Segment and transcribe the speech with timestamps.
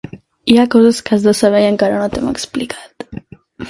[0.53, 3.11] Hi ha coses que has de saber i encara no t'hem explicat.